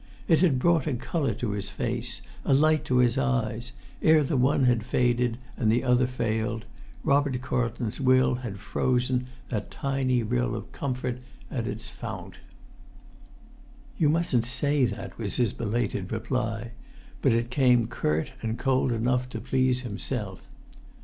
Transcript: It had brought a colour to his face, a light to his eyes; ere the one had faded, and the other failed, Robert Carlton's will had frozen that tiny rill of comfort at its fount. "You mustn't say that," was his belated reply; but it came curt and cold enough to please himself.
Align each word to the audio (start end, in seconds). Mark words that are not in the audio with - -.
It 0.27 0.39
had 0.39 0.57
brought 0.57 0.87
a 0.87 0.95
colour 0.95 1.35
to 1.35 1.51
his 1.51 1.69
face, 1.69 2.23
a 2.43 2.55
light 2.55 2.83
to 2.85 2.97
his 2.97 3.19
eyes; 3.19 3.71
ere 4.01 4.23
the 4.23 4.35
one 4.35 4.63
had 4.63 4.83
faded, 4.83 5.37
and 5.55 5.71
the 5.71 5.83
other 5.83 6.07
failed, 6.07 6.65
Robert 7.03 7.39
Carlton's 7.43 8.01
will 8.01 8.33
had 8.41 8.57
frozen 8.57 9.27
that 9.49 9.69
tiny 9.69 10.23
rill 10.23 10.55
of 10.55 10.71
comfort 10.71 11.19
at 11.51 11.67
its 11.67 11.87
fount. 11.87 12.39
"You 13.99 14.09
mustn't 14.09 14.47
say 14.47 14.85
that," 14.85 15.19
was 15.19 15.35
his 15.35 15.53
belated 15.53 16.11
reply; 16.11 16.71
but 17.21 17.31
it 17.31 17.51
came 17.51 17.85
curt 17.85 18.31
and 18.41 18.57
cold 18.57 18.91
enough 18.91 19.29
to 19.29 19.39
please 19.39 19.81
himself. 19.81 20.41